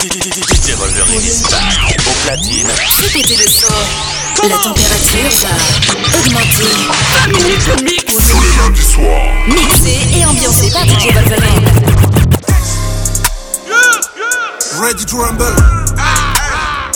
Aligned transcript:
DJ 0.00 0.72
Release 0.72 1.42
Au 1.44 2.12
platine. 2.24 2.68
Péter 3.12 3.36
le 3.36 3.50
son. 3.50 3.66
La 4.48 4.56
température 4.56 5.28
va 5.42 6.18
augmenter. 6.18 7.84
mix. 7.84 8.04
Tous 8.06 8.40
les 8.40 8.56
lundis 8.56 8.82
soirs. 8.82 9.28
Mixé 9.46 9.98
et 10.16 10.24
ambiancé 10.24 10.70
par 10.70 10.84
DJ 10.84 11.12
Valvalène. 11.12 11.66
Ready 14.80 15.04
to 15.04 15.18
rumble. 15.18 15.44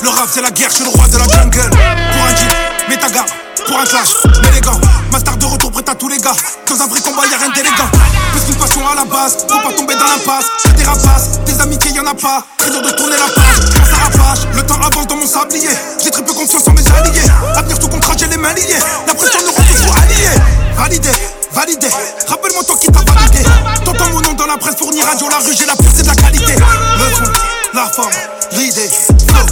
Le 0.02 0.08
rap 0.08 0.28
c'est 0.32 0.40
la 0.40 0.50
guerre, 0.50 0.70
je 0.70 0.76
suis 0.76 0.84
le 0.84 0.90
roi 0.90 1.06
de 1.06 1.18
la 1.18 1.28
jungle. 1.28 1.60
Pour 1.60 2.24
un 2.24 2.30
jeep, 2.30 2.54
mets 2.88 2.96
ta 2.96 3.10
garde. 3.10 3.28
Pour 3.66 3.80
un 3.80 3.84
clash, 3.84 4.14
mets 4.42 4.50
les 4.50 4.60
gants. 4.62 4.73
Master 5.14 5.36
de 5.36 5.46
retour 5.46 5.70
prêt 5.70 5.84
à 5.86 5.94
tous 5.94 6.08
les 6.08 6.18
gars. 6.18 6.34
Dans 6.66 6.74
un 6.74 6.88
vrai 6.88 7.00
combat, 7.00 7.22
y'a 7.30 7.38
rien 7.38 7.48
d'élégant. 7.54 7.86
Plus 8.32 8.40
qu'une 8.46 8.56
passion 8.56 8.82
à 8.88 8.96
la 8.96 9.04
base, 9.04 9.36
faut 9.48 9.60
pas 9.60 9.72
tomber 9.72 9.94
dans 9.94 10.06
l'impasse. 10.06 10.46
J'ai 10.66 10.72
des 10.72 10.82
rapaces, 10.82 11.38
des 11.46 11.60
amitiés 11.60 11.92
y'en 11.92 12.04
a 12.04 12.14
pas. 12.14 12.42
Très 12.58 12.68
dur 12.68 12.82
de 12.82 12.90
tourner 12.90 13.14
la 13.14 13.32
page, 13.32 13.62
quand 13.72 13.84
ça 13.84 13.96
rapage. 14.02 14.48
Le 14.52 14.66
temps 14.66 14.74
avance 14.74 15.06
dans 15.06 15.14
mon 15.14 15.26
sablier. 15.28 15.70
J'ai 16.02 16.10
très 16.10 16.24
peu 16.24 16.32
confiance 16.32 16.66
en 16.66 16.72
mes 16.72 16.82
alliés. 16.98 17.30
Avenir 17.54 17.78
tout 17.78 17.86
contrat, 17.86 18.14
j'ai 18.18 18.26
les 18.26 18.36
mains 18.36 18.54
liées. 18.54 18.82
La 19.06 19.14
pression 19.14 19.38
nous 19.46 19.52
rend 19.52 19.62
tous 19.62 20.02
alliés. 20.02 20.34
Validé, 20.74 21.10
validé. 21.52 21.88
Rappelle-moi 22.26 22.64
toi 22.64 22.74
qui 22.80 22.88
t'a 22.88 23.12
validé. 23.12 23.44
T'entends 23.84 24.10
mon 24.10 24.20
nom 24.20 24.32
dans 24.32 24.46
la 24.46 24.56
presse, 24.56 24.74
fournir 24.74 25.06
radio, 25.06 25.28
la 25.28 25.38
rue, 25.38 25.54
j'ai 25.56 25.66
la 25.66 25.74
c'est 25.94 26.02
de 26.02 26.08
la 26.08 26.14
qualité. 26.16 26.56
Le 26.56 27.04
fond, 27.14 27.32
la 27.72 27.86
forme, 27.86 28.10
l'idée. 28.50 28.90
Flow, 29.28 29.46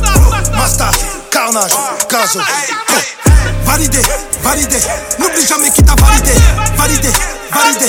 carnage, 1.30 1.70
gazo. 2.10 2.40
Validé, 3.64 4.02
validé. 4.42 4.76
N'oublie 5.18 5.46
jamais 5.46 5.70
qui 5.70 5.82
t'a 5.82 5.94
validé. 5.94 6.32
Validé, 6.76 7.08
validé. 7.52 7.86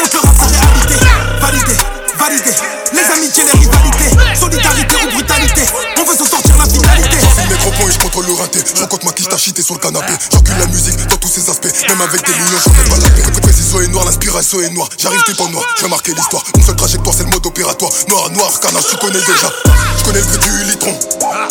Montre 0.00 0.14
le 0.14 0.20
rap 0.20 0.36
en 0.40 0.46
réalité. 0.46 1.04
Validé, 1.40 1.76
validé. 2.18 2.50
Les 2.92 3.12
amitiés, 3.12 3.44
les 3.44 3.58
rivalités. 3.58 4.38
Solidarité 4.38 4.96
ou 5.04 5.12
brutalité. 5.12 5.62
On 5.98 6.04
veut 6.04 6.16
s'en 6.16 6.26
sortir 6.26 6.56
la 6.58 6.66
finalité. 6.66 7.16
J'enfile 7.20 7.48
mes 7.50 7.56
gros 7.56 7.70
points 7.72 7.88
et 7.88 7.92
je 7.92 7.98
contrôle 7.98 8.26
le 8.26 8.34
raté. 8.34 8.60
Je 8.74 8.80
rencontre 8.80 9.06
ma 9.06 9.12
quiche, 9.12 9.28
t'as 9.28 9.36
cheaté 9.36 9.62
sur 9.62 9.74
le 9.74 9.80
canapé. 9.80 10.12
J'encule 10.32 10.58
la 10.58 10.66
musique 10.66 10.96
dans 11.06 11.16
tous 11.16 11.28
ses 11.28 11.50
aspects. 11.50 11.72
Même 11.88 12.00
avec 12.00 12.24
des 12.24 12.32
millions, 12.32 12.58
j'en 12.64 12.72
ai 12.72 12.88
pas 12.88 12.98
la 12.98 13.10
paix. 13.10 13.40
Précision 13.40 13.80
est 13.80 13.88
noire, 13.88 14.04
l'inspiration 14.04 14.60
est 14.60 14.70
noire. 14.70 14.88
J'arrive 14.98 15.22
tout 15.22 15.42
en 15.42 15.48
noir, 15.48 15.64
je 15.76 15.82
vais 15.82 15.88
marquer 15.88 16.14
l'histoire. 16.14 16.44
Une 16.56 16.64
seule 16.64 16.76
trajectoire, 16.76 17.14
c'est 17.16 17.24
le 17.24 17.30
mode 17.30 17.44
opératoire. 17.44 17.90
Noir, 18.08 18.30
noir, 18.30 18.60
canard, 18.60 18.84
tu 18.88 18.96
connais 18.96 19.20
déjà. 19.20 19.50
Je 19.98 20.04
connais 20.04 20.20
le 20.20 20.26
prix 20.26 20.38
du 20.38 20.64
litron. 20.64 20.98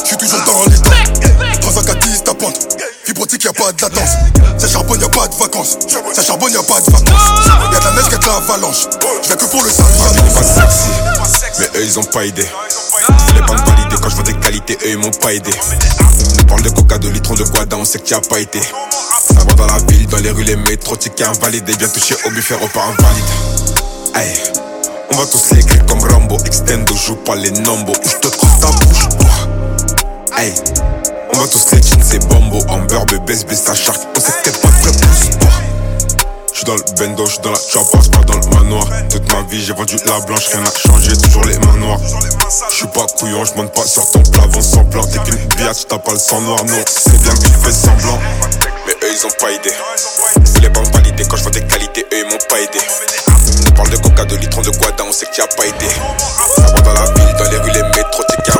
Je 0.01 0.07
suis 0.07 0.17
toujours 0.17 0.39
dans 0.45 0.69
les 0.69 0.79
temps. 0.79 1.59
Transacatiste, 1.61 2.23
ta 2.23 2.33
pointe. 2.33 2.94
Fibrotique, 3.35 3.43
y'a 3.45 3.53
pas 3.53 3.71
de 3.71 3.81
latence. 3.81 4.11
Ça 4.57 4.67
charbonne, 4.67 5.01
y'a 5.01 5.09
pas 5.09 5.27
de 5.27 5.35
vacances. 5.35 5.77
Ça 6.13 6.23
charbonne, 6.23 6.53
y'a 6.53 6.63
pas 6.63 6.79
de 6.79 6.91
vacances. 6.91 7.21
Y'a 7.45 7.79
de 7.79 7.83
la 7.83 7.91
neige, 7.91 8.11
y'a 8.11 8.17
de 8.17 8.25
l'avalanche. 8.25 8.87
Je 9.23 9.27
viens 9.27 9.35
que 9.35 9.45
pour 9.45 9.63
le 9.63 9.69
sale 9.69 9.85
pas 10.33 10.43
sexy, 10.43 10.89
mais 11.59 11.79
eux 11.79 11.83
ils 11.83 11.99
ont 11.99 12.03
pas 12.03 12.25
aidé. 12.25 12.45
Les 13.33 13.41
bandes 13.41 13.65
validées 13.65 13.97
quand 14.01 14.09
je 14.09 14.15
vois 14.15 14.23
des 14.23 14.33
qualités, 14.33 14.77
eux 14.85 14.91
ils 14.91 14.97
m'ont 14.97 15.11
pas 15.11 15.33
aidé. 15.33 15.51
On 16.39 16.43
parle 16.43 16.61
de 16.61 16.69
coca, 16.69 16.97
de 16.97 17.09
litron, 17.09 17.35
de 17.35 17.43
guada, 17.43 17.77
on 17.77 17.85
sait 17.85 17.99
que 17.99 18.05
tu 18.05 18.13
as 18.13 18.21
pas 18.21 18.39
été. 18.39 18.61
Ça 18.61 19.43
va 19.47 19.53
dans 19.53 19.67
la 19.67 19.79
ville, 19.89 20.07
dans 20.07 20.17
les 20.17 20.31
rues, 20.31 20.43
les 20.43 20.55
métros, 20.55 20.95
ticket 20.95 21.25
invalidé, 21.25 21.75
bien 21.75 21.87
touché 21.87 22.15
au 22.25 22.29
buffet, 22.29 22.55
repas 22.55 22.81
invalide. 22.81 23.25
Aïe, 24.13 24.33
on 25.11 25.15
va 25.15 25.25
tous 25.25 25.51
l'écrire 25.51 25.85
comme 25.85 25.99
Rambo, 25.99 26.37
extendo, 26.45 26.95
joue 26.95 27.15
pas 27.15 27.35
les 27.35 27.51
nombres, 27.51 27.93
ou 27.93 28.09
je 28.09 28.15
te 28.15 28.27
trouve 28.27 28.59
ta 28.59 28.67
bouche, 28.67 29.09
toi? 29.09 29.29
Aïe, 30.37 30.53
on 31.35 31.39
va 31.39 31.47
tous 31.47 31.71
les 31.71 31.81
jeans, 31.81 32.03
c'est 32.03 32.27
bombo, 32.27 32.59
Amber, 32.69 32.99
bébé, 33.07 33.35
baisse 33.47 33.63
ta 33.63 33.73
charte, 33.73 34.07
on 34.15 34.19
sait 34.19 34.31
que 34.31 34.49
t'es 34.49 34.57
pas 34.59 34.69
très 34.69 34.91
pousse, 34.91 35.29
toi. 35.39 35.49
J'suis 36.53 36.65
dans 36.65 36.75
le 36.75 36.83
bendo, 36.97 37.25
j'suis 37.25 37.39
dans 37.39 37.51
la 37.51 37.59
chopper, 37.59 37.97
pas 38.09 38.23
dans 38.23 38.37
le 38.37 38.55
manoir. 38.55 38.87
Toute 39.09 39.29
ma 39.33 39.41
vie 39.43 39.61
j'ai 39.61 39.73
vendu 39.73 39.97
la 40.05 40.19
blanche, 40.21 40.47
rien 40.47 40.61
n'a 40.61 40.71
changé, 40.71 41.17
toujours 41.17 41.43
les 41.43 41.57
mains 41.59 41.77
noires. 41.77 41.99
J'suis 42.71 42.87
pas 42.87 43.05
couillon, 43.19 43.43
j'monte 43.43 43.73
pas 43.73 43.85
sur 43.85 44.09
ton 44.11 44.23
plavon 44.23 44.61
sans 44.61 44.85
plan. 44.85 45.03
T'es 45.03 45.19
qu'une 45.19 45.45
biatch, 45.57 45.87
t'as 45.89 45.97
pas 45.97 46.13
le 46.13 46.19
sang 46.19 46.39
noir, 46.41 46.63
non. 46.63 46.83
C'est 46.87 47.21
bien 47.21 47.33
que 47.33 47.41
tu 47.41 47.51
fais 47.61 47.71
semblant. 47.71 48.19
Mais 48.87 48.93
eux 48.93 49.11
ils 49.11 49.25
ont 49.25 49.35
pas 49.37 49.51
aidé. 49.51 49.71
Faut 50.53 50.61
les 50.61 50.69
bandes 50.69 50.93
validées 50.93 51.25
quand 51.25 51.37
vois 51.41 51.51
des 51.51 51.65
qualités, 51.65 52.05
eux 52.13 52.19
ils 52.19 52.31
m'ont 52.31 52.39
pas 52.47 52.59
aidé. 52.61 52.79
On 53.67 53.71
parle 53.71 53.89
de 53.89 53.97
coca, 53.97 54.23
de 54.23 54.37
litron, 54.37 54.61
de 54.61 54.69
guada, 54.69 55.03
on 55.05 55.11
sait 55.11 55.25
que 55.25 55.33
tu 55.33 55.41
as 55.41 55.47
pas 55.47 55.65
aidé. 55.65 55.89
Ça 56.55 56.61
va 56.61 56.79
dans 56.79 56.93
la 56.93 57.05
ville, 57.05 57.35
dans 57.37 57.51
les 57.51 57.57
rues, 57.57 57.71
les 57.71 57.83
métros, 57.83 58.23
t'es 58.29 58.51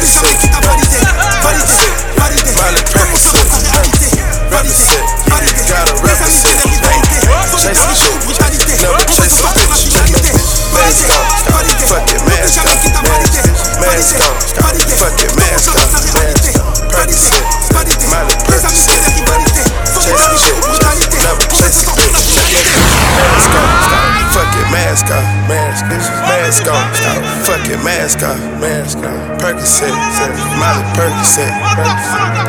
Validez, 0.00 0.50
validez, 0.64 1.02
validez. 1.42 2.09
Mask. 26.50 26.66
Fuck 27.46 27.68
it, 27.70 27.78
mask 27.84 28.22
off, 28.22 28.38
mask 28.58 28.98
off. 28.98 29.38
Percocet, 29.38 29.94
Molly 30.58 30.82
Percocet. 30.98 31.52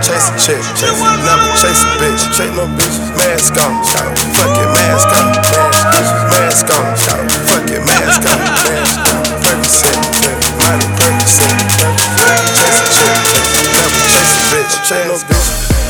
Chase 0.01 0.29
a 0.29 0.33
chick, 0.41 0.63
chase 0.73 1.01
never 1.21 1.49
chase 1.61 1.83
a 1.85 1.89
bitch, 2.01 2.21
chase 2.33 2.55
no 2.57 2.65
bitch. 2.73 2.97
Mask 3.17 3.53
on, 3.61 3.85
stop. 3.85 4.09
Fuck 4.33 4.57
it, 4.57 4.69
mask 4.73 5.07
off, 5.13 5.37
mask, 5.93 6.13
mask 6.33 6.69
on, 6.73 6.97
it, 7.69 7.83
mask 7.85 8.25
off, 8.25 8.41
mask 8.65 9.05
off. 9.05 9.21
Percocet, 9.45 9.97
Molly 10.57 10.87
Percocet. 10.97 11.53
Chase 12.57 12.81
a 12.81 12.85
chick, 12.97 13.13
never 13.77 14.01
chase 14.09 14.33
a 14.33 14.43
bitch, 14.49 14.73
chase 14.89 15.07
no 15.07 15.17
bitch. 15.29 15.80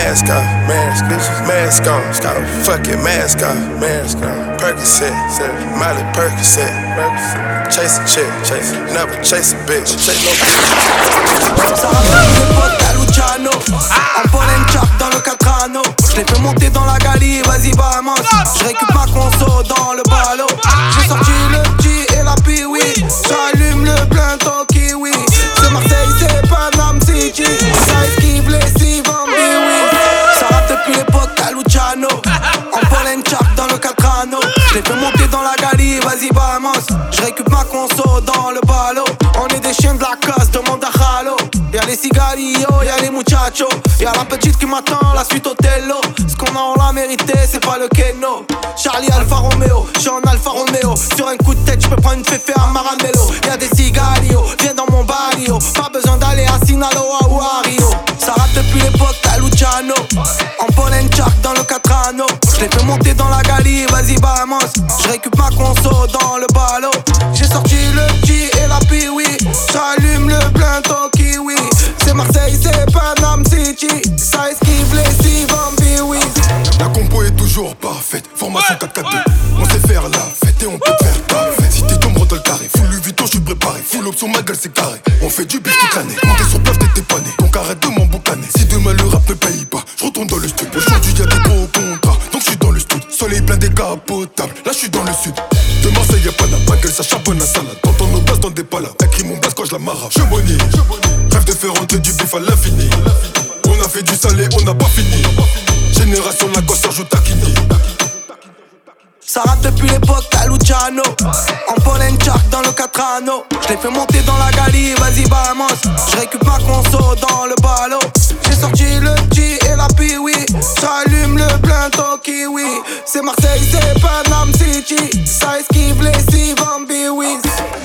Mask 0.00 0.30
off, 0.30 0.44
mask, 0.66 1.04
bitch, 1.04 1.26
mask 1.46 1.86
on, 1.86 2.00
scout, 2.14 2.40
fuck 2.64 2.86
it, 2.88 2.96
mask 3.04 3.42
off, 3.42 3.56
mask 3.80 4.18
on. 4.18 4.38
Percocet, 4.58 5.12
Miley 5.78 6.04
Percocet, 6.16 6.72
chase 7.70 7.98
a 7.98 8.04
chick, 8.08 8.30
chase, 8.44 8.72
never 8.94 9.16
chase 9.22 9.52
a 9.52 9.56
bitch, 9.68 9.90
chase 10.04 10.24
no 10.24 10.32
bitch. 10.40 11.00
Ça 11.76 11.88
rappelle 11.88 12.30
l'époque 12.34 12.80
à 12.88 12.92
Luciano 12.94 13.50
En 13.50 14.98
dans 14.98 15.08
le 15.08 15.20
4 15.20 15.64
anneaux 15.64 15.82
Je 16.10 16.16
l'ai 16.16 16.24
fait 16.24 16.40
monter 16.40 16.70
dans 16.70 16.84
la 16.84 16.98
galerie, 16.98 17.42
vas-y 17.42 17.72
vamos 17.72 18.16
Je 18.58 18.64
récupère 18.64 18.94
ma 18.94 19.06
conso 19.06 19.62
dans 19.64 19.92
le 19.92 20.02
ballot. 20.08 20.48
J'ai 20.94 21.08
sorti 21.08 21.30
le 21.52 21.82
G 21.82 22.06
et 22.18 22.22
la 22.22 22.34
Piwi 22.44 23.04
J'allume 23.28 23.84
le 23.84 24.08
plein 24.08 24.36
au 24.46 24.64
vas-y 36.10 36.28
vamos. 36.32 36.86
Je 37.12 37.22
récupère 37.22 37.58
ma 37.58 37.64
conso 37.64 38.20
dans 38.20 38.50
le 38.50 38.60
ballot. 38.66 39.04
On 39.38 39.46
est 39.48 39.60
des 39.60 39.72
chiens 39.72 39.94
de 39.94 40.00
la 40.00 40.16
casse, 40.20 40.50
demande 40.50 40.82
à 40.84 41.18
Halo 41.18 41.36
Y'a 41.72 41.82
les 41.86 41.96
cigarillos, 41.96 42.82
y'a 42.84 43.00
les 43.00 43.10
muchachos. 43.10 43.68
Y'a 44.00 44.12
la 44.12 44.24
petite 44.24 44.58
qui 44.58 44.66
m'attend, 44.66 44.98
la 45.14 45.24
suite 45.24 45.46
au 45.46 45.54
tello 45.54 46.00
Ce 46.26 46.36
qu'on 46.36 46.54
a, 46.56 46.74
on 46.74 46.74
l'a 46.74 46.92
mérité, 46.92 47.34
c'est 47.48 47.60
pas 47.64 47.78
le 47.78 47.88
Keno. 47.88 48.46
Charlie 48.76 49.10
Alfa 49.10 49.36
Romeo, 49.36 49.86
j'suis 49.96 50.08
en 50.08 50.20
Alfa 50.28 50.50
Romeo. 50.50 50.94
Sur 51.16 51.28
un 51.28 51.36
coup 51.36 51.54
de 51.54 51.60
tête, 51.60 51.82
j'peux 51.82 51.96
prendre 51.96 52.18
une 52.18 52.24
féfé 52.24 52.52
à 52.56 52.66
Maranello 52.66 53.30
Y'a 53.46 53.56
des 53.56 53.68
cigarillos, 53.68 54.44
viens 54.60 54.74
dans 54.74 54.86
mon 54.90 55.04
barrio. 55.04 55.58
Pas 55.74 55.90
besoin 55.92 56.16
d'aller 56.16 56.44
à 56.44 56.64
Sinaloa 56.66 57.20
ou 57.28 57.40
à 57.40 57.62
Rio. 57.64 57.90
Ça 58.18 58.32
rate 58.32 58.54
depuis 58.56 58.80
l'époque 58.80 59.16
à 59.32 59.38
Luciano. 59.38 59.94
En 60.58 60.66
pollen 60.72 61.08
Shark 61.14 61.40
dans 61.42 61.52
le 61.52 61.62
4 61.62 62.08
anneaux. 62.08 62.26
Je 62.60 62.66
l'ai 62.66 62.70
fait 62.72 62.84
monter 62.84 63.14
dans 63.14 63.30
la 63.30 63.40
galerie, 63.40 63.86
vas-y 63.86 64.16
vamos. 64.20 64.58
Je 65.02 65.08
récup 65.08 65.34
ma 65.38 65.48
conso 65.48 66.06
dans 66.08 66.36
le 66.36 66.46
ballot. 66.52 66.90
J'ai 67.32 67.46
sorti 67.46 67.76
le 67.94 68.26
G 68.26 68.50
et 68.52 68.68
la 68.68 68.78
piwi. 68.80 69.24
J'allume 69.72 70.28
le 70.28 70.52
plein 70.52 70.82
kiwi. 71.16 71.54
C'est 72.04 72.12
Marseille, 72.12 72.58
c'est 72.62 72.84
Panam 72.92 73.42
City. 73.46 73.88
Ça 74.18 74.50
esquive 74.50 74.94
les 74.94 75.24
six 75.24 75.46
oui. 76.04 76.18
La 76.78 76.88
compo 76.88 77.22
est 77.22 77.30
toujours 77.30 77.74
parfaite. 77.76 78.24
Formation 78.34 78.74
4-4-2. 78.74 79.04
On 79.58 79.64
sait 79.64 79.88
faire 79.88 80.02
la 80.02 80.18
fête 80.18 80.62
et 80.62 80.66
on 80.66 80.78
peut 80.78 80.92
faire 81.02 81.26
ta 81.28 81.62
fête. 81.62 81.72
Si 81.72 81.82
t'es 81.84 81.96
tombé 81.96 82.20
dans 82.26 82.36
le 82.36 82.42
carré, 82.42 82.68
full 82.76 82.88
Louis 82.90 83.00
Vuitton, 83.00 83.24
je 83.24 83.30
suis 83.30 83.40
préparé. 83.40 83.80
Full 83.86 84.06
option, 84.06 84.28
ma 84.28 84.42
gueule, 84.42 84.58
c'est 84.60 84.74
carré. 84.74 85.00
On 85.22 85.30
fait 85.30 85.46
du 85.46 85.60
bif 85.60 85.74
toute 85.78 85.94
l'année. 85.94 86.16
Sur 86.50 86.62
money. 100.42 100.69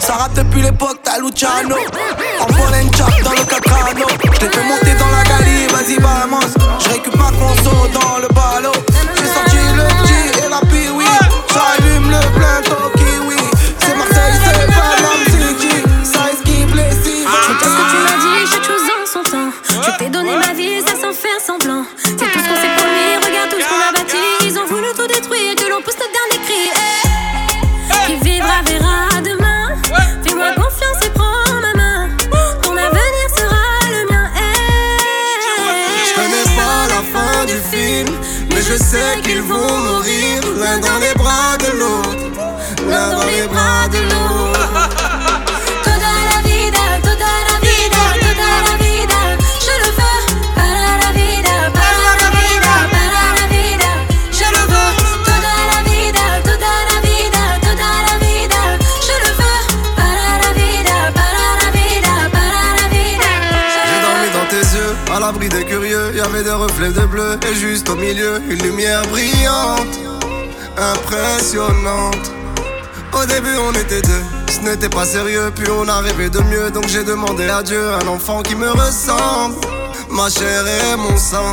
Ça 0.06 0.14
rate 0.14 0.34
depuis 0.36 0.62
l'époque 0.62 1.00
à 1.08 1.20
Luciano. 1.20 1.76
En 2.40 2.46
pollen 2.46 2.94
Shark 2.96 3.24
dans 3.24 3.32
le 3.32 3.38
4 3.38 3.74
anneaux 3.90 4.08
Je 4.40 4.46
fait 4.46 4.64
monter 4.64 4.94
dans 5.00 5.10
la 5.10 5.24
galerie, 5.24 5.66
vas-y 5.72 5.96
vamos 6.00 6.46
Je 6.80 6.90
récup 6.90 7.16
ma 7.16 7.32
conso 7.32 7.88
dans 7.92 8.20
le 8.20 8.28
les 41.16 41.24
bras 41.24 41.58
de 41.58 41.78
l'autre. 41.80 42.10
L'un 42.90 43.12
dans 43.12 43.24
les 43.24 43.48
bras 43.48 43.88
de 43.90 44.00
l'autre. 44.00 44.90
Toda 45.84 46.14
la 46.32 46.42
vida, 46.44 46.80
toda 47.02 47.32
la 47.50 47.58
vida, 47.62 48.02
toda 48.22 48.50
la 48.68 48.76
vida. 48.84 49.20
Je 49.66 49.74
le 49.84 49.90
veux 49.98 50.22
Para 50.56 50.98
la 51.04 51.12
vida, 51.12 51.54
para 51.74 52.12
la 52.22 52.30
vida, 52.38 52.72
para 52.92 53.22
la 53.38 53.46
vida. 53.48 53.90
Je 54.32 54.48
le 54.56 54.64
veux 54.72 54.92
Toda 55.30 55.56
la 55.72 55.80
vida, 55.90 56.24
toda 56.44 56.74
la 56.92 56.98
vida, 57.08 57.42
toda 57.62 57.90
la 58.08 58.16
vida. 58.26 58.60
Je 59.08 59.16
le 59.24 59.32
veux 59.40 59.62
Para 59.96 60.30
la 60.44 60.52
vida, 60.54 60.96
para 61.14 61.46
la 61.62 61.70
vida, 61.72 62.14
para 62.32 62.64
la 62.80 62.88
vida. 62.96 63.32
J'ai 63.74 64.00
dormi 64.06 64.30
dans 64.38 64.48
tes 64.50 64.66
yeux, 64.78 64.94
à 65.16 65.20
l'abri 65.20 65.50
des 65.50 65.66
curieux. 65.66 66.14
Y 66.16 66.20
avait 66.22 66.44
des 66.44 66.52
reflets 66.52 66.92
de 66.92 67.06
bleu, 67.06 67.40
et 67.50 67.56
juste 67.56 67.90
au 67.90 67.96
milieu, 67.96 68.42
une 68.50 68.62
lumière 68.64 69.04
brillante, 69.08 69.96
impressionnante. 70.78 72.32
Au 73.14 73.26
début, 73.26 73.56
on 73.58 73.72
était 73.74 74.02
deux, 74.02 74.24
ce 74.52 74.60
n'était 74.60 74.90
pas 74.90 75.06
sérieux, 75.06 75.52
puis 75.56 75.66
on 75.70 75.88
a 75.88 76.00
rêvé 76.00 76.30
de 76.30 76.40
mieux. 76.40 76.70
Donc 76.72 76.88
j'ai 76.88 77.04
demandé 77.04 77.48
à 77.48 77.64
Dieu 77.64 77.82
un 77.94 78.08
enfant 78.08 78.42
qui 78.42 78.56
me 78.56 78.70
ressemble, 78.70 79.56
ma 80.10 80.30
chair 80.30 80.66
et 80.68 80.96
mon 80.98 81.18
sang. 81.18 81.52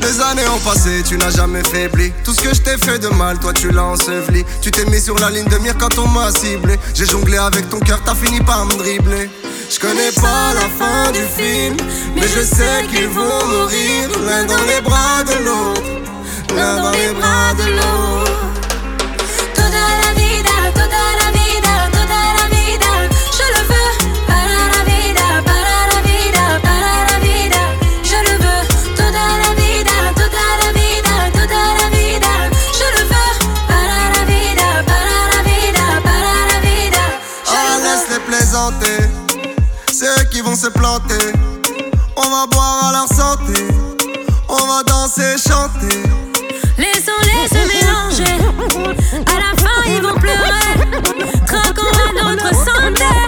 Les 0.00 0.20
années 0.20 0.46
ont 0.54 0.60
passé, 0.60 1.02
tu 1.04 1.18
n'as 1.18 1.30
jamais 1.30 1.64
faibli. 1.64 2.12
Tout 2.24 2.32
ce 2.32 2.40
que 2.40 2.54
je 2.54 2.60
t'ai 2.60 2.76
fait 2.78 2.98
de 3.00 3.08
mal, 3.08 3.38
toi 3.40 3.52
tu 3.52 3.70
l'as 3.70 3.84
enseveli. 3.84 4.44
Tu 4.62 4.70
t'es 4.70 4.84
mis 4.84 5.00
sur 5.00 5.18
la 5.18 5.30
ligne 5.30 5.48
de 5.48 5.58
mire 5.58 5.76
quand 5.78 5.98
on 5.98 6.06
m'a 6.06 6.30
ciblé. 6.30 6.78
J'ai 6.94 7.06
jonglé 7.06 7.38
avec 7.38 7.68
ton 7.68 7.80
cœur, 7.80 8.00
t'as 8.04 8.14
fini 8.14 8.40
par 8.40 8.66
me 8.66 8.74
dribbler. 8.74 9.28
Je 9.68 9.80
connais 9.80 10.12
pas 10.12 10.54
la 10.54 10.68
fin 10.78 11.10
du 11.10 11.22
film, 11.22 11.76
mais 12.14 12.28
je 12.28 12.42
sais 12.42 12.86
qu'ils 12.88 13.08
vont 13.08 13.46
mourir 13.46 14.10
l'un 14.24 14.44
dans 14.44 14.62
les 14.62 14.80
bras 14.80 15.24
de 15.24 15.44
l'autre. 15.44 16.05
L'un 16.54 16.76
dans 16.76 16.90
les 16.90 17.12
bras 17.12 17.54
de 17.54 17.64
l'autre. 17.76 18.32
Toda 19.54 19.84
la 20.02 20.12
vida, 20.14 20.54
toda 20.74 21.02
la 21.20 21.30
vida, 21.32 21.72
toda 21.92 22.20
la 22.38 22.46
vida 22.54 22.90
Je 23.38 23.46
le 23.54 23.62
veux 23.70 23.92
Para 24.26 24.68
la 24.74 24.82
vida, 24.84 25.26
para 25.44 25.76
la 25.92 26.00
vida, 26.02 26.60
para 26.62 27.04
la 27.10 27.18
vida 27.18 27.62
Je 28.02 28.18
le 28.26 28.34
veux 28.42 28.62
Toda 28.94 29.24
la 29.42 29.52
vida, 29.54 29.96
toda 30.14 30.46
la 30.62 30.72
vida, 30.72 31.14
toda 31.32 31.62
la 31.80 31.88
vida 31.90 32.32
Je 32.78 32.88
le 32.96 33.02
veux 33.12 33.32
Para 33.68 33.98
la 34.14 34.24
vida, 34.24 34.66
para 34.86 35.18
la 35.32 35.42
vida, 35.42 35.84
para 36.04 36.34
la 36.52 36.58
vida 36.60 37.02
Ah, 37.48 37.78
laisse-les 37.82 38.20
plaisanter, 38.20 39.00
ceux 39.92 40.24
qui 40.30 40.40
vont 40.40 40.56
se 40.56 40.68
planter. 40.68 41.32
On 42.16 42.30
va 42.30 42.46
boire 42.46 42.84
à 42.88 42.92
leur 42.92 43.08
santé, 43.08 43.66
on 44.48 44.66
va 44.66 44.82
danser, 44.84 45.36
chanter. 45.38 46.02
Se 47.46 47.54
mélanger. 47.54 48.42
À 49.26 49.38
la 49.38 49.52
fin 49.56 49.78
ils 49.86 50.02
vont 50.02 50.14
pleurer. 50.14 50.74
Trinquons 51.46 51.96
à 51.96 52.32
notre 52.32 52.52
santé 52.54 53.25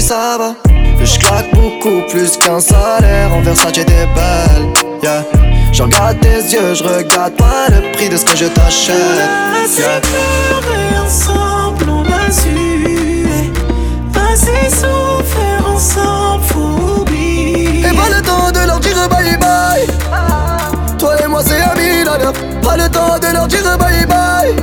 souffert 0.00 0.18
ça 0.18 0.38
va. 0.38 0.54
Je 1.02 1.18
claque 1.18 1.50
beaucoup 1.54 2.02
plus 2.10 2.36
qu'un 2.36 2.60
salaire 2.60 3.32
En 3.34 3.40
Versace 3.40 3.72
t'es 3.72 3.84
belle 3.84 4.72
yeah. 5.02 5.24
Je 5.72 5.82
regarde 5.82 6.20
tes 6.20 6.42
yeux, 6.52 6.74
je 6.74 6.84
regarde 6.84 7.34
pas 7.34 7.68
le 7.68 7.92
prix 7.92 8.08
de 8.08 8.16
ce 8.16 8.24
que 8.24 8.36
je 8.36 8.46
t'achète. 8.46 8.96
Yeah. 9.78 10.00
ensemble, 11.04 11.88
on 11.88 12.02
a 12.02 12.30
su 12.30 13.50
Passer 14.12 14.68
souffrir 14.68 15.66
ensemble, 15.66 16.44
faut 16.44 17.00
oublier. 17.00 17.80
Et 17.80 17.96
pas 17.96 18.14
le 18.14 18.20
temps 18.22 18.50
de 18.50 18.66
leur 18.66 18.80
dire 18.80 19.08
bye 19.08 19.36
bye. 19.38 19.86
Toi 20.98 21.14
et 21.22 21.28
moi 21.28 21.42
c'est 21.46 21.60
amis 21.60 22.04
d'ailleurs 22.04 22.34
Pas 22.62 22.76
le 22.76 22.88
temps 22.90 23.18
de 23.18 23.32
leur 23.32 23.46
dire 23.46 23.78
bye 23.78 24.06
bye. 24.06 24.56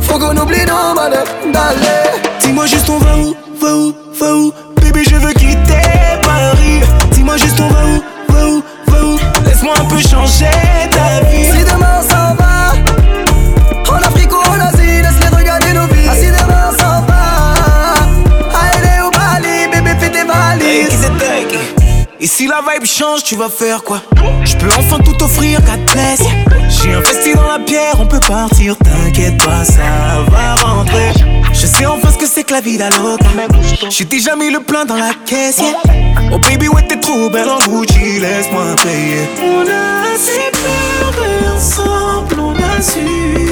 Faut 0.00 0.18
qu'on 0.18 0.36
oublie 0.36 0.64
nos 0.66 0.94
malheurs 0.94 1.26
d'aller. 1.52 2.18
Dis-moi 2.40 2.66
juste 2.66 2.88
on 2.88 2.98
va 2.98 3.16
où, 3.18 3.34
va 3.60 3.76
où, 3.76 3.94
va 4.22 4.36
où 4.36 4.52
Bébé 4.80 5.02
je 5.04 5.16
veux 5.16 5.32
quitter 5.32 5.82
Paris. 6.22 6.80
Dis-moi 7.10 7.36
juste 7.36 7.58
on 7.60 7.68
va 7.68 7.84
où, 7.84 8.02
va 8.32 8.46
où, 8.46 8.62
va 8.86 9.04
où 9.04 9.18
Laisse-moi 9.44 9.74
un 9.78 9.84
peu 9.84 9.98
changer 9.98 10.46
ta 10.90 11.26
vie. 11.28 11.50
Si 11.50 11.64
demain 11.64 12.00
ça 12.08 12.36
va 12.38 12.72
En 13.92 13.96
Afrique 13.96 14.32
ou 14.32 14.36
en 14.36 14.60
Asie 14.60 15.02
Laisse-les 15.02 15.36
regarder 15.36 15.72
nos 15.72 15.86
vies. 15.86 16.08
Ah 16.08 16.14
si 16.14 16.26
demain 16.26 16.70
ça 16.78 17.04
va 17.08 17.94
Allez 18.60 19.00
au 19.04 19.10
Bali 19.10 19.68
Bébé 19.72 19.90
fais 19.98 20.10
tes 20.10 20.24
valises. 20.24 21.08
Et 22.20 22.26
si 22.28 22.46
la 22.46 22.60
vibe 22.60 22.86
change, 22.86 23.24
tu 23.24 23.34
vas 23.34 23.48
faire 23.48 23.82
quoi? 23.82 24.00
Je 24.44 24.56
peux 24.56 24.68
enfin 24.78 24.98
tout 24.98 25.20
offrir, 25.24 25.58
qu'à 25.64 25.76
te 25.76 25.92
plaise. 25.92 26.22
J'ai 26.68 26.94
investi 26.94 27.34
dans 27.34 27.48
la 27.48 27.58
pierre, 27.58 27.94
on 27.98 28.06
peut 28.06 28.20
partir, 28.20 28.76
t'inquiète 28.78 29.38
pas, 29.38 29.64
ça 29.64 29.82
va 30.30 30.54
rentrer. 30.54 31.10
Je 31.52 31.66
sais 31.66 31.84
la 32.52 32.60
vie 32.60 32.76
d'Aloca. 32.76 33.24
J'ai 33.88 34.04
déjà 34.04 34.36
mis 34.36 34.50
le 34.50 34.60
plein 34.60 34.84
dans 34.84 34.96
la 34.96 35.12
caisse, 35.24 35.62
Oh 36.30 36.38
baby, 36.38 36.68
ouais, 36.68 36.82
t'es 36.86 37.00
trop 37.00 37.30
belle 37.30 37.48
en 37.48 37.58
Gucci, 37.58 38.20
laisse-moi 38.20 38.76
payer. 38.82 39.26
On 39.42 39.62
a 39.62 40.14
assez 40.14 40.50
peur 40.52 41.14
ensemble, 41.56 42.38
on 42.38 42.52
a 42.52 42.82
su. 42.82 43.48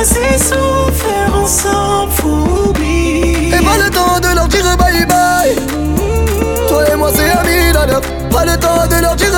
Assez 0.00 0.38
souffert 0.38 1.32
ensemble, 1.32 2.12
faut 2.12 2.70
oublier. 2.70 3.48
Et 3.48 3.64
pas 3.64 3.78
le 3.78 3.90
temps 3.90 4.18
de 4.18 4.34
leur 4.34 4.48
dire 4.48 4.76
bye 4.76 5.06
bye. 5.06 5.54
Toi 6.68 6.90
et 6.92 6.96
moi, 6.96 7.10
c'est 7.14 7.30
amis, 7.30 7.72
dada. 7.72 8.00
Pas 8.32 8.44
le 8.46 8.56
temps 8.56 8.86
de 8.88 9.00
leur 9.00 9.14
dire 9.14 9.29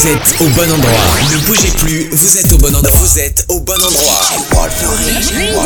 vous 0.00 0.08
êtes 0.08 0.40
au 0.40 0.46
bon 0.46 0.72
endroit. 0.72 0.92
Ne 1.30 1.36
bougez 1.46 1.70
plus, 1.72 2.08
vous 2.10 2.38
êtes 2.38 2.50
au 2.52 2.56
bon 2.56 2.74
endroit. 2.74 2.90
Vous 2.90 3.18
êtes 3.18 3.44
au 3.48 3.60
bon 3.60 3.74
endroit. 3.74 4.20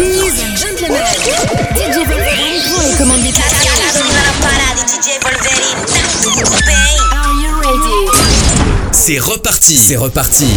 Ladies 0.01 0.43
and 0.43 0.57
gentlemen, 0.57 1.05
DJ 1.77 2.05
Wolverine 2.09 2.63
pour 2.69 2.83
les 2.83 2.95
commandes 2.97 3.23
des 3.23 3.33
Are 7.13 7.33
you 7.41 7.61
ready? 7.61 8.11
C'est 8.91 9.21
reparti. 9.21 9.79
C'est 9.79 9.97
reparti. 9.97 10.49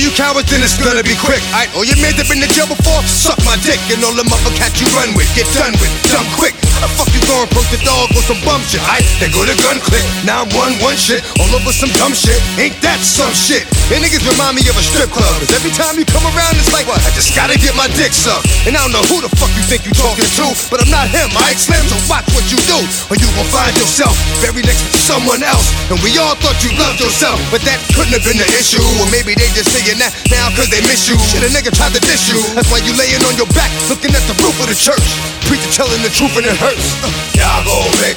You 0.00 0.10
cowards, 0.16 0.48
then 0.48 0.64
it's 0.64 0.80
gonna 0.80 1.04
be 1.04 1.14
quick. 1.20 1.44
Alright, 1.52 1.68
all 1.76 1.84
your 1.84 2.00
men 2.00 2.16
that 2.16 2.24
been 2.24 2.40
in 2.40 2.48
jail 2.48 2.66
before, 2.66 3.04
suck 3.04 3.36
my 3.44 3.56
dick. 3.60 3.78
And 3.92 4.00
all 4.00 4.16
the 4.16 4.24
motherfuckers 4.24 4.80
you 4.80 4.88
run 4.96 5.12
with, 5.12 5.28
get 5.36 5.44
done 5.52 5.76
with, 5.76 5.92
done 6.08 6.24
quick. 6.40 6.69
How 6.80 6.88
the 6.88 6.96
fuck 6.96 7.12
you 7.12 7.20
gon' 7.28 7.44
approach 7.44 7.68
the 7.68 7.80
dog 7.84 8.08
with 8.16 8.24
some 8.24 8.40
bum 8.40 8.64
shit? 8.64 8.80
Alright, 8.80 9.04
they 9.20 9.28
go 9.28 9.44
to 9.44 9.52
gun 9.60 9.76
click. 9.84 10.00
Now 10.24 10.48
I'm 10.48 10.50
one 10.56 10.72
one 10.80 10.96
shit, 10.96 11.20
all 11.36 11.52
over 11.52 11.76
some 11.76 11.92
dumb 11.92 12.16
shit. 12.16 12.40
Ain't 12.56 12.80
that 12.80 13.04
some 13.04 13.36
shit? 13.36 13.68
And 13.92 14.00
niggas 14.00 14.24
remind 14.24 14.56
me 14.56 14.64
of 14.64 14.80
a 14.80 14.84
strip 14.88 15.12
club. 15.12 15.28
Cause 15.44 15.52
every 15.52 15.76
time 15.76 16.00
you 16.00 16.08
come 16.08 16.24
around, 16.32 16.56
it's 16.56 16.72
like, 16.72 16.88
what? 16.88 16.96
I 17.04 17.12
just 17.12 17.36
gotta 17.36 17.60
get 17.60 17.76
my 17.76 17.84
dick 18.00 18.16
sucked. 18.16 18.48
And 18.64 18.72
I 18.72 18.80
don't 18.80 18.96
know 18.96 19.04
who 19.12 19.20
the 19.20 19.28
fuck 19.36 19.52
you 19.60 19.64
think 19.68 19.84
you 19.84 19.92
talking 19.92 20.24
to, 20.24 20.56
but 20.72 20.80
I'm 20.80 20.88
not 20.88 21.04
him, 21.12 21.28
Mike 21.36 21.60
Slim. 21.60 21.84
So 21.84 22.00
watch 22.08 22.24
what 22.32 22.48
you 22.48 22.56
do, 22.64 22.80
or 23.12 23.14
you 23.20 23.28
gon' 23.36 23.52
find 23.52 23.76
yourself 23.76 24.16
very 24.40 24.64
next 24.64 24.80
to 24.88 24.96
someone 25.04 25.44
else. 25.44 25.68
And 25.92 26.00
we 26.00 26.16
all 26.16 26.32
thought 26.40 26.64
you 26.64 26.72
loved 26.80 27.04
yourself, 27.04 27.36
but 27.52 27.60
that 27.68 27.76
couldn't 27.92 28.16
have 28.16 28.24
been 28.24 28.40
the 28.40 28.48
issue. 28.56 28.80
Or 28.96 29.06
maybe 29.12 29.36
they 29.36 29.52
just 29.52 29.68
saying 29.68 30.00
that 30.00 30.16
now 30.32 30.48
cause 30.56 30.72
they 30.72 30.80
miss 30.88 31.12
you. 31.12 31.20
Shit, 31.28 31.44
a 31.44 31.52
nigga 31.52 31.76
tried 31.76 31.92
to 31.92 32.00
diss 32.00 32.24
you. 32.32 32.40
That's 32.56 32.72
why 32.72 32.80
you 32.80 32.96
laying 32.96 33.20
on 33.28 33.36
your 33.36 33.52
back, 33.52 33.68
looking 33.92 34.16
at 34.16 34.24
the 34.24 34.32
roof 34.40 34.56
of 34.64 34.72
the 34.72 34.78
church. 34.80 35.04
Preacher 35.44 35.68
telling 35.74 36.00
the 36.06 36.12
truth 36.14 36.38
and 36.38 36.46
it 36.46 36.54
hurts. 36.56 36.69
Y'all 36.70 37.64
gon' 37.64 37.90
make 38.00 38.16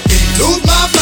my 0.64 0.93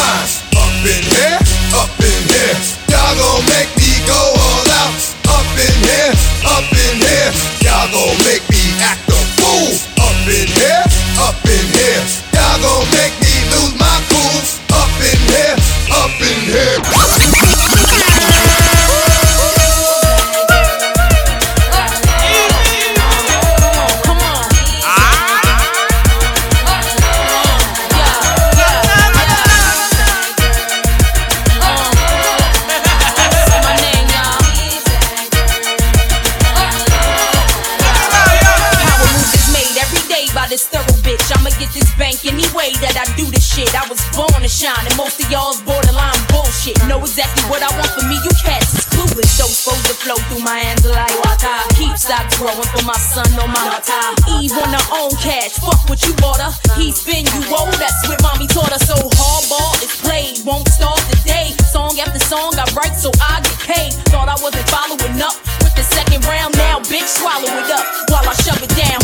this 40.62 40.70
thorough 40.70 41.00
bitch. 41.02 41.26
I'ma 41.34 41.50
get 41.58 41.72
this 41.74 41.90
bank 41.98 42.22
any 42.26 42.46
way 42.54 42.70
that 42.82 42.94
I 42.94 43.06
do 43.18 43.26
this 43.30 43.42
shit. 43.42 43.70
I 43.74 43.86
was 43.88 43.98
born 44.14 44.42
to 44.42 44.48
shine, 44.50 44.78
and 44.86 44.96
most 44.96 45.18
of 45.18 45.26
y'all's 45.30 45.60
borderline 45.62 46.18
bullshit. 46.30 46.78
Know 46.86 47.00
exactly 47.02 47.42
what 47.50 47.62
I 47.62 47.70
want 47.74 47.90
for 47.90 48.04
me, 48.06 48.16
you 48.22 48.32
cats 48.42 48.74
is 48.74 48.86
clueless. 48.86 49.38
Those 49.38 49.58
foes 49.58 49.82
that 49.90 49.98
flow 49.98 50.18
through 50.30 50.44
my 50.44 50.58
hands 50.58 50.84
like 50.86 51.14
water. 51.26 51.56
Keep 51.74 51.98
stocks 51.98 52.38
growing 52.38 52.68
for 52.74 52.84
my 52.86 52.98
son 52.98 53.26
on 53.38 53.50
my 53.50 53.64
mata. 53.74 54.14
Eve 54.38 54.54
on 54.54 54.70
her 54.70 54.86
own 54.94 55.12
cash, 55.18 55.58
fuck 55.58 55.82
what 55.88 56.00
you 56.06 56.14
bought 56.22 56.38
her. 56.38 56.52
He's 56.78 57.02
been 57.02 57.26
you 57.26 57.42
old, 57.50 57.74
that's 57.78 57.98
what 58.06 58.20
mommy 58.22 58.46
taught 58.46 58.70
her. 58.70 58.82
So 58.82 58.94
hardball 58.94 59.74
is 59.82 59.94
played, 59.98 60.44
won't 60.46 60.68
start 60.68 61.02
day 61.24 61.52
Song 61.72 61.98
after 61.98 62.18
song 62.18 62.52
I 62.58 62.68
write 62.76 62.94
so 62.94 63.10
I 63.18 63.40
get 63.40 63.58
paid. 63.64 63.92
Thought 64.12 64.28
I 64.28 64.36
wasn't 64.42 64.68
following 64.68 65.18
up 65.22 65.36
with 65.64 65.74
the 65.74 65.82
second 65.82 66.24
round, 66.24 66.54
now 66.56 66.78
bitch 66.84 67.08
swallow 67.08 67.48
it 67.48 67.70
up 67.72 67.86
while 68.10 68.28
I 68.28 68.34
shove 68.44 68.62
it 68.62 68.70
down 68.76 69.01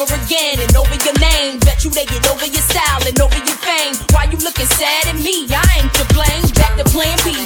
over 0.00 0.14
again 0.24 0.60
and 0.60 0.76
over 0.76 0.96
your 1.04 1.16
name. 1.18 1.58
Bet 1.60 1.84
you 1.84 1.90
they 1.90 2.04
get 2.04 2.26
over 2.28 2.44
your 2.44 2.64
style 2.64 3.02
and 3.06 3.18
over 3.20 3.36
your 3.36 3.58
fame. 3.64 3.94
Why 4.12 4.24
you 4.30 4.38
looking 4.38 4.66
sad 4.66 5.08
at 5.08 5.16
me? 5.16 5.48
I 5.48 5.64
ain't 5.80 5.92
to 5.94 6.04
blame. 6.12 6.44
Back 6.56 6.76
to 6.76 6.84
plan 6.84 7.16
B, 7.24 7.45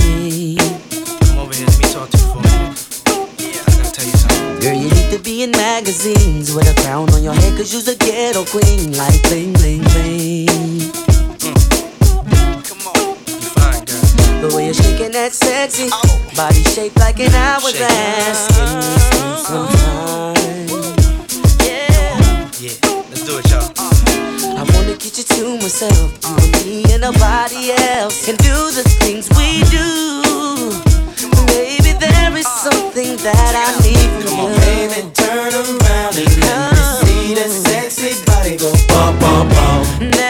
me. 0.00 0.56
Come 0.56 1.38
over 1.38 1.54
here, 1.54 1.66
let 1.66 1.78
me 1.78 1.84
talk 1.92 2.08
to 2.10 2.16
you 2.18 2.26
for 2.32 2.38
a 2.38 2.42
minute. 2.42 2.76
Yeah, 3.38 3.62
I 3.66 3.70
gotta 3.76 3.92
tell 3.92 4.06
you 4.06 4.16
something. 4.16 4.60
Girl, 4.60 4.74
you 4.74 4.88
need 4.90 5.10
to 5.12 5.18
be 5.22 5.42
in 5.42 5.50
magazines 5.52 6.54
with 6.54 6.68
a 6.68 6.74
crown 6.82 7.10
on 7.12 7.22
your 7.22 7.34
head, 7.34 7.56
cause 7.56 7.72
you's 7.72 7.88
a 7.88 7.96
ghetto 7.96 8.44
queen. 8.44 8.92
Like 8.96 9.22
bling, 9.24 9.52
bling, 9.54 9.82
bling. 9.82 10.46
Mm. 10.48 11.10
The 14.40 14.56
way 14.56 14.64
you're 14.66 14.74
shaking 14.74 15.12
that 15.12 15.32
sexy 15.34 15.88
oh. 15.92 16.32
body 16.34 16.62
shaped 16.62 16.98
like 16.98 17.20
an 17.20 17.34
hourglass. 17.34 18.48
We 18.48 18.54
spend 18.56 19.38
some 19.44 19.68
time? 19.68 20.36
Yeah, 22.58 22.76
let's 23.10 23.24
do 23.26 23.38
it, 23.38 23.50
y'all. 23.50 23.79
I 24.60 24.62
wanna 24.74 24.94
get 24.94 25.16
you 25.16 25.24
to 25.24 25.56
myself, 25.56 26.12
you 26.22 26.36
and 26.36 26.52
me 26.66 26.84
and 26.92 27.00
nobody 27.00 27.72
else, 27.72 28.28
and 28.28 28.36
do 28.36 28.70
the 28.70 28.84
things 29.00 29.26
we 29.30 29.64
do. 29.72 29.88
Maybe 31.46 31.96
there 31.98 32.36
is 32.36 32.46
something 32.46 33.16
that 33.24 33.52
I 33.56 33.72
need 33.80 34.10
from 34.20 34.28
Come 34.28 34.40
on, 34.40 34.52
you. 34.52 34.60
baby, 34.60 35.10
turn 35.14 35.54
around 35.54 36.14
and 36.20 36.28
let 36.44 36.72
me 36.72 36.84
see 37.00 37.34
that 37.36 37.48
sexy 37.48 38.22
body 38.26 38.58
go 38.58 38.70
bum 38.88 39.18
bum 39.18 39.48
bum. 39.48 40.29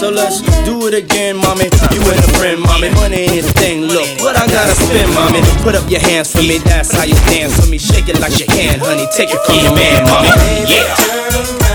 So 0.00 0.08
let's 0.08 0.40
do 0.64 0.86
it 0.86 0.94
again, 0.94 1.36
mommy. 1.36 1.64
You 1.92 2.00
and 2.00 2.18
a 2.18 2.28
friend, 2.38 2.58
mommy. 2.62 2.88
Money 2.88 3.28
ain't 3.28 3.44
a 3.44 3.52
thing. 3.60 3.82
Look, 3.82 4.08
what 4.20 4.34
I 4.34 4.46
gotta 4.46 4.74
spend, 4.74 5.12
mommy. 5.12 5.42
Put 5.62 5.74
up 5.74 5.90
your 5.90 6.00
hands 6.00 6.32
for 6.32 6.40
me. 6.40 6.56
That's 6.56 6.90
how 6.90 7.04
you 7.04 7.12
dance 7.28 7.60
for 7.60 7.70
me. 7.70 7.76
Shake 7.76 8.08
it 8.08 8.18
like 8.18 8.40
you 8.40 8.46
can, 8.46 8.80
honey. 8.80 9.06
Take 9.14 9.28
it 9.28 9.44
from 9.44 9.56
your 9.56 9.74
man, 9.74 10.04
mommy. 10.06 10.30
Yeah. 10.72 11.69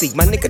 see. 0.00 0.10
My 0.14 0.24
nigga 0.24 0.49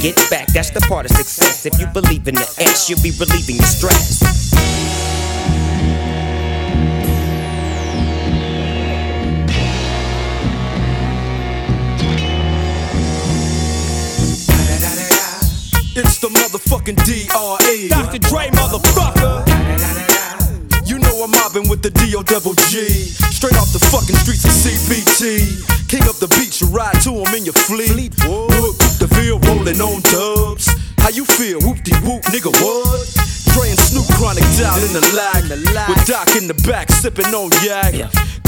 Get 0.00 0.16
back, 0.30 0.48
that's 0.48 0.70
the 0.70 0.80
part 0.88 1.06
of 1.06 1.12
success. 1.12 1.66
If 1.66 1.78
you 1.78 1.86
believe 1.86 2.26
in 2.26 2.34
the 2.34 2.64
ass, 2.66 2.88
you'll 2.88 3.02
be 3.02 3.12
relieving 3.18 3.56
the 3.56 3.64
stress. 3.64 4.22
It's 15.94 16.18
the 16.18 16.28
motherfucking 16.28 16.96
DRE. 17.04 17.88
Dr. 17.88 18.18
Dre, 18.18 18.48
motherfucker. 18.48 20.11
I'm 21.22 21.30
mobbing 21.30 21.68
with 21.68 21.82
the 21.82 21.90
D.O. 21.90 22.22
Double 22.24 22.54
G. 22.66 22.82
Straight 23.30 23.54
off 23.54 23.70
the 23.70 23.78
fucking 23.78 24.18
streets 24.26 24.42
of 24.42 24.50
CBT. 24.50 25.62
King 25.86 26.02
up 26.10 26.18
the 26.18 26.26
beach, 26.34 26.60
you 26.60 26.66
ride 26.66 26.98
to 27.06 27.14
him 27.14 27.30
in 27.30 27.46
your 27.46 27.54
fleet. 27.62 28.10
Wood, 28.26 28.74
the 28.98 29.06
Ville 29.06 29.38
rolling 29.46 29.78
on 29.78 30.02
dubs. 30.10 30.66
How 30.98 31.14
you 31.14 31.24
feel? 31.24 31.62
Whoop 31.62 31.78
de 31.86 31.94
whoop, 32.02 32.26
nigga, 32.34 32.50
what? 32.58 33.06
Dre 33.54 33.70
and 33.70 33.78
Snoop 33.78 34.06
chronic 34.18 34.42
down 34.58 34.82
in 34.82 34.90
the 34.98 35.04
lag. 35.14 35.46
With 35.86 36.02
Doc 36.10 36.26
in 36.34 36.50
the 36.50 36.58
back, 36.66 36.90
sipping 36.90 37.30
on 37.30 37.54
yak. 37.62 37.94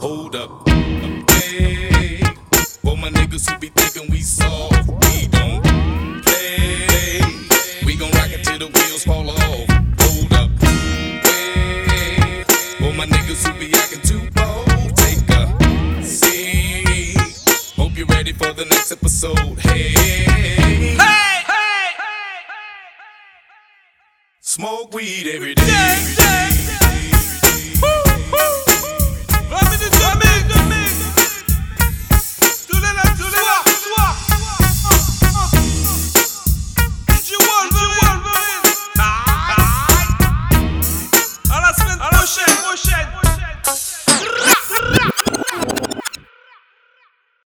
Hold 0.00 0.34
up. 0.34 0.66
Hey, 1.28 2.22
for 2.82 2.96
my 2.96 3.10
niggas 3.10 3.50
who 3.50 3.58
be 3.58 3.68
thinking 3.68 4.10
we 4.10 4.22
soft, 4.22 4.88
we 4.88 5.26
don't 5.26 5.69